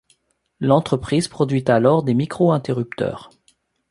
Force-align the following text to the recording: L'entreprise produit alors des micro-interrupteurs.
L'entreprise 0.59 1.27
produit 1.27 1.63
alors 1.67 2.01
des 2.01 2.15
micro-interrupteurs. 2.15 3.29